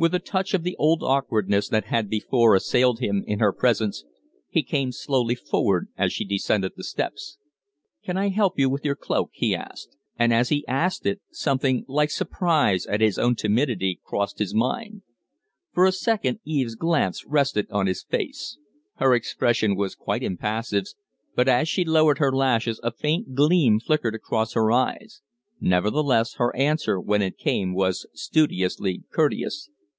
With 0.00 0.14
a 0.14 0.20
touch 0.20 0.54
of 0.54 0.62
the 0.62 0.76
old 0.76 1.02
awkwardness 1.02 1.68
that 1.70 1.86
had 1.86 2.08
before 2.08 2.54
assailed 2.54 3.00
him 3.00 3.24
in 3.26 3.40
her 3.40 3.52
presence, 3.52 4.04
he 4.48 4.62
came 4.62 4.92
slowly 4.92 5.34
forward 5.34 5.88
as 5.98 6.12
she 6.12 6.24
descended 6.24 6.74
the 6.76 6.84
stairs. 6.84 7.36
"Can 8.04 8.16
I 8.16 8.28
help 8.28 8.60
you 8.60 8.70
with 8.70 8.84
your 8.84 8.94
cloak?" 8.94 9.30
he 9.32 9.56
asked. 9.56 9.96
And 10.16 10.32
as 10.32 10.50
he 10.50 10.64
asked 10.68 11.04
it, 11.04 11.20
something 11.32 11.84
like 11.88 12.12
surprise 12.12 12.86
at 12.86 13.00
his 13.00 13.18
own 13.18 13.34
timidity 13.34 13.98
crossed 14.04 14.38
his 14.38 14.54
mind. 14.54 15.02
For 15.72 15.84
a 15.84 15.90
second 15.90 16.38
Eve's 16.44 16.76
glance 16.76 17.26
rested 17.26 17.66
on 17.72 17.88
his 17.88 18.04
face. 18.04 18.56
Her 18.98 19.16
expression 19.16 19.74
was 19.74 19.96
quite 19.96 20.22
impassive, 20.22 20.84
but 21.34 21.48
as 21.48 21.68
she 21.68 21.84
lowered 21.84 22.18
her 22.18 22.30
lashes 22.30 22.78
a 22.84 22.92
faint 22.92 23.34
gleam 23.34 23.80
flickered 23.80 24.14
across 24.14 24.52
her 24.52 24.70
eyes; 24.70 25.22
nevertheless, 25.60 26.34
her 26.34 26.54
answer, 26.54 27.00
when 27.00 27.20
it 27.20 27.36
came, 27.36 27.74
was 27.74 28.06
studiously 28.14 29.02
courteous. 29.10 29.70